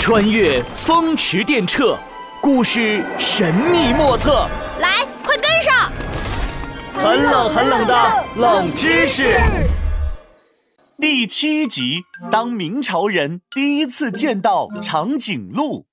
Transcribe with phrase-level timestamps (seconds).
[0.00, 1.94] 穿越风驰电掣，
[2.40, 4.48] 故事神秘莫测。
[4.80, 5.92] 来，快跟上！
[6.94, 9.38] 很冷很冷的冷知识。
[10.98, 12.00] 第七集：
[12.32, 15.84] 当明朝人第一次见到长颈鹿。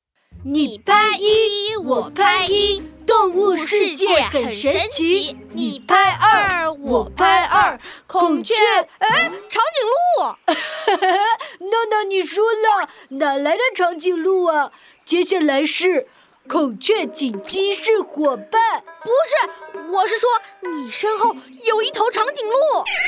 [0.46, 5.36] 你拍一，我拍一，动物世界很神奇。
[5.52, 8.54] 你拍二，我拍二，孔雀，
[9.00, 10.28] 哎，长颈鹿。
[11.60, 12.88] 闹闹，你输了，
[13.28, 14.72] 哪来的长颈鹿啊？
[15.06, 16.08] 接下来是
[16.48, 18.82] 孔雀锦鸡是伙伴。
[19.04, 20.30] 不是，我是说
[20.62, 22.54] 你身后有一头长颈鹿。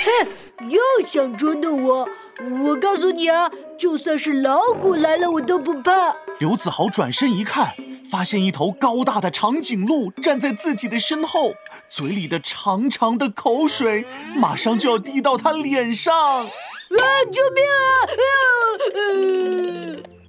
[0.03, 2.09] 哼，又想捉弄我？
[2.65, 6.17] 我告诉你啊，就算是老虎来了，我都不怕。
[6.39, 7.73] 刘子豪转身一看，
[8.11, 11.53] 发现一头高大的长颈鹿站在自己的身后，
[11.87, 16.13] 嘴里的长长的口水马上就要滴到他脸上。
[16.89, 17.05] 啊！
[17.31, 17.79] 救命啊！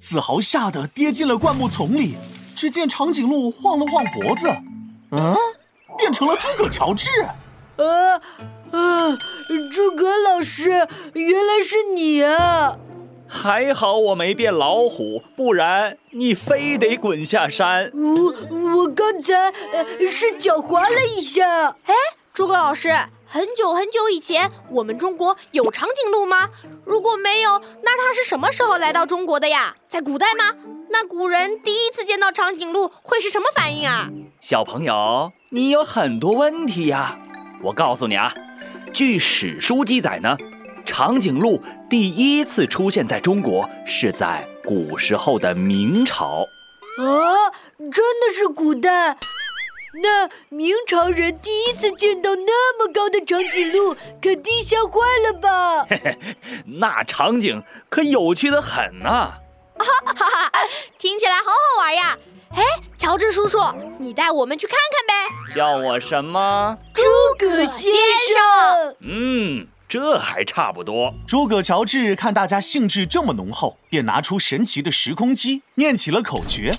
[0.01, 2.17] 子豪吓得跌进了灌木丛里。
[2.53, 4.49] 只见长颈鹿晃了晃脖子，
[5.11, 5.35] 嗯，
[5.97, 7.09] 变成了诸葛乔治。
[7.77, 8.21] 啊
[8.71, 9.17] 啊！
[9.71, 12.77] 诸葛老师，原来是你啊！
[13.27, 17.89] 还好我没变老虎，不然你非得滚下山。
[17.93, 18.35] 我
[18.77, 21.77] 我刚才呃是脚滑了一下。
[21.85, 21.93] 哎，
[22.33, 22.89] 诸葛老师，
[23.25, 26.47] 很久很久以前，我们中国有长颈鹿吗？
[26.85, 29.75] 如果没有，那它是什么时候来到中国的呀？
[29.89, 30.55] 在古代吗？
[30.89, 34.09] 那古人第一次见到长颈鹿会是什么反应啊？
[34.39, 37.19] 小朋友，你有很多问题呀。
[37.63, 38.33] 我告诉你啊，
[38.93, 40.37] 据史书记载呢。
[40.83, 46.47] 长颈鹿第一次出现在中国是在古时候的明朝，
[46.97, 49.15] 啊，真的是古代？
[49.93, 55.83] 那明朝人第一次见到那么高的长颈鹿，肯定吓坏了吧？
[55.89, 59.33] 嘿嘿，那场景可有趣的很呢！
[59.77, 60.51] 哈哈哈，
[60.97, 62.17] 听起来好好玩呀！
[62.55, 62.63] 哎，
[62.97, 63.57] 乔治叔叔，
[63.99, 65.53] 你带我们去看看呗？
[65.53, 66.77] 叫我什么？
[66.93, 67.01] 诸
[67.37, 68.95] 葛先生。
[69.01, 69.67] 嗯。
[69.89, 71.13] 这还差不多。
[71.27, 76.73] 诸葛乔治看大家兴致这么浓厚，便拿出神奇的时空机，念起了口诀：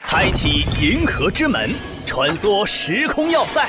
[0.00, 1.70] 开启银河之门，
[2.12, 3.64] 穿梭时空要塞，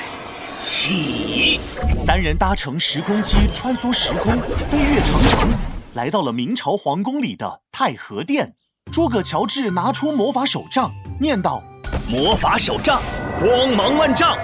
[0.59, 1.59] 起！
[1.95, 4.33] 三人搭乘时空机穿梭时空，
[4.67, 5.53] 飞越长城，
[5.93, 8.55] 来到了明朝皇宫里的太和殿。
[8.91, 11.61] 诸葛乔治拿出魔法手杖，念道：
[12.09, 12.99] 魔法手杖，
[13.39, 14.35] 光芒万丈，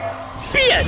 [0.54, 0.86] 变！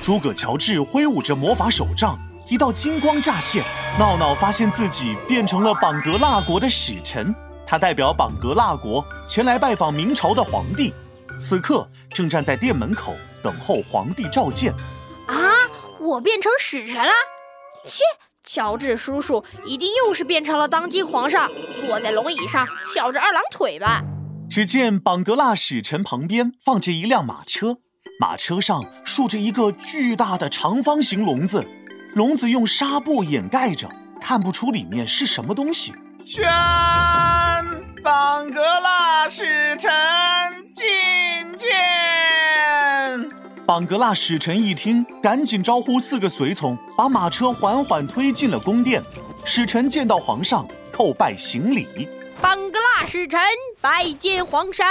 [0.00, 2.18] 诸葛乔治挥舞着魔法手杖。
[2.48, 3.62] 一道金光乍现，
[3.98, 7.34] 闹闹发现自己变成了榜格腊国的使臣，
[7.66, 10.94] 他代表榜格腊国前来拜访明朝的皇帝，
[11.38, 14.72] 此刻正站在殿门口等候皇帝召见。
[15.26, 15.36] 啊，
[16.00, 17.10] 我变成使臣了？
[17.84, 18.02] 切，
[18.42, 24.02] 乔治叔叔一定又是变成了当今皇上，坐在龙椅上翘着二郎腿吧？
[24.48, 27.78] 只见榜格拉使臣旁边放着一辆马车，
[28.20, 31.66] 马车上竖着一个巨大的长方形笼子。
[32.14, 35.92] 笼子用纱布掩盖着，看不出里面是什么东西。
[36.24, 36.44] 宣
[38.02, 39.92] 邦格拉使臣。
[43.66, 49.02] 邦格拉使臣一听，赶紧招呼四个随从，把马车缓缓推进了宫殿。
[49.44, 51.84] 使臣见到皇上，叩拜行礼。
[52.40, 53.40] 邦格拉使臣
[53.80, 54.86] 拜见皇上。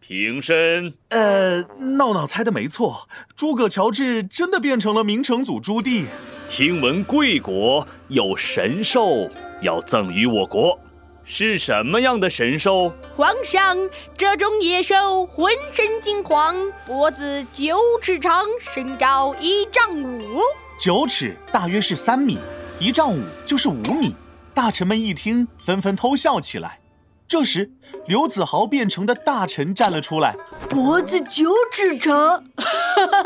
[0.00, 0.92] 平身。
[1.08, 1.62] 呃，
[1.96, 6.04] 闹闹猜的没错，诸葛乔治真的变成了明成祖朱棣。
[6.50, 9.30] 听闻贵国有神兽
[9.62, 10.78] 要赠予我国，
[11.24, 12.92] 是什么样的神兽？
[13.16, 13.76] 皇上，
[14.16, 20.40] 这种野兽浑身金黄，脖子九尺长，身高一丈五。
[20.78, 22.38] 九尺大约是三米，
[22.78, 24.14] 一丈五就是五米。
[24.52, 26.80] 大臣们一听，纷纷偷笑起来。
[27.28, 27.70] 这时，
[28.06, 30.36] 刘子豪变成的大臣站了出来，
[30.68, 33.24] 脖子九尺长，哈哈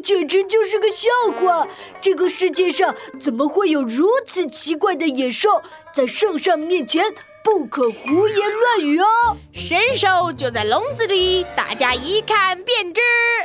[0.00, 1.08] 简直就是个笑
[1.40, 1.66] 话。
[2.00, 5.62] 这个世界上怎么会有如此奇怪的野兽？
[5.92, 7.12] 在圣上面前
[7.42, 9.36] 不可胡言乱语哦。
[9.52, 13.00] 神兽就在笼子里，大家一看便知。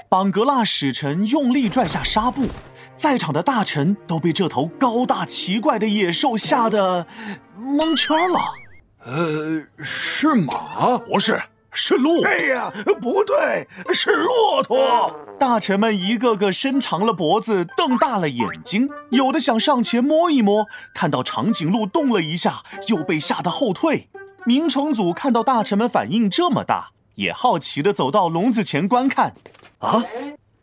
[0.10, 2.48] 邦格拉使臣用力拽下纱布，
[2.96, 7.08] 在场的大臣都被这头高大奇怪的野兽吓得
[7.58, 8.40] 蒙圈了。
[9.06, 10.98] 呃，是马？
[10.98, 11.42] 不是，
[11.76, 12.24] 是鹿。
[12.24, 15.14] 哎呀，不对，是骆驼。
[15.38, 24.10] 大臣们一个个伸长了脖子，瞪大了眼睛，有的想上前摸一摸，看到长颈鹿动了一下，又被吓得后退。
[24.46, 29.36] 明成祖看到大臣们反应这么大，也好奇的走到笼子前观看。
[29.80, 30.04] 啊，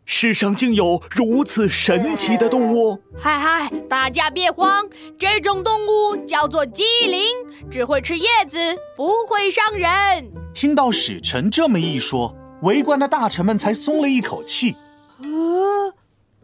[0.07, 3.03] 世上竟有如此神奇的动物！
[3.19, 4.89] 嗨嗨，大家别慌，
[5.19, 7.23] 这种动物叫做鸡灵，
[7.71, 8.59] 只会吃叶子，
[8.97, 10.42] 不会伤人。
[10.55, 14.77] 听到使臣这么一说，围观的大臣们才松了一口气。
[15.23, 15.95] 呃，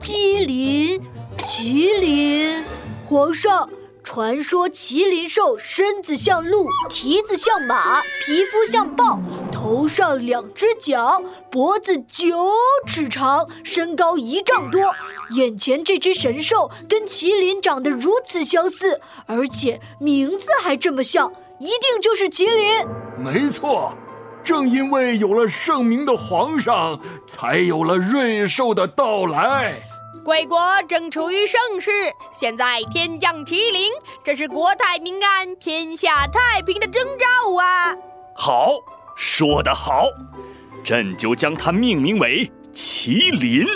[0.00, 1.00] 麒麟，
[1.43, 2.64] 麒麟，
[3.05, 3.69] 皇上。
[4.05, 9.20] 传说麒麟兽身子像鹿，蹄子像马，皮肤像豹，
[9.52, 12.49] 头上两只角，脖子九
[12.87, 14.94] 尺长，身高一丈多。
[15.37, 22.87] 眼前这只神兽跟麒麟长得如此相似，而且名字还这么像，一定就是麒麟。
[23.16, 23.93] 没错，
[24.44, 29.75] 正因为有了圣明的皇上，才有了瑞兽的到来。
[30.25, 31.90] 贵国正处于盛世，
[32.32, 37.96] 现在天降麒麟，这是国泰民安、天下太平的征兆啊！
[38.37, 38.72] 好，
[39.16, 40.04] 说得好，
[40.84, 43.66] 朕就将它命名为麒麟。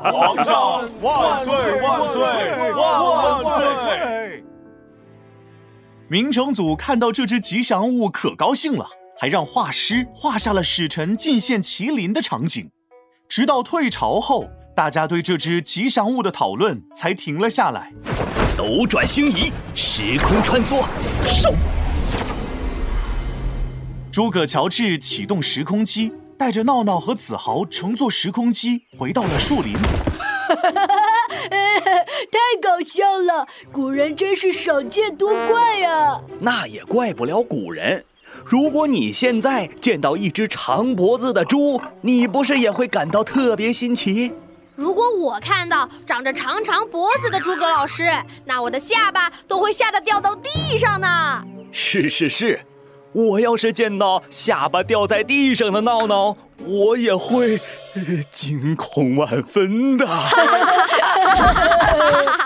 [0.00, 2.22] 皇上万岁万岁
[2.72, 4.44] 万万岁！
[6.08, 8.88] 明成祖看到这只吉祥物可高兴了，
[9.18, 12.70] 还让画师画下了使臣进献麒麟的场景。
[13.28, 14.48] 直到退朝后。
[14.76, 17.90] 大家对这只吉祥物的讨论才停了下来。
[18.58, 20.86] 斗转星移，时空穿梭，
[21.26, 21.50] 收！
[24.12, 29.72] 诸葛乔治启动时空机，带着闹闹和子豪乘坐时空机回到了树林。
[32.86, 33.48] 笑了！
[33.72, 36.20] 古人真是少见多怪啊！
[36.40, 38.04] 那也怪不了古人。
[38.44, 44.32] 如果你现在见到一只长脖子的猪，你不是也会感到特别新奇？
[44.76, 48.04] 如果我看到长着长长脖子的诸葛老师，
[48.44, 51.42] 那我的下巴都会吓得掉到地上呢。
[51.72, 52.60] 是是是，
[53.12, 57.58] 我要是见到下巴掉在地上的闹闹，我也会
[58.30, 60.06] 惊恐万分的。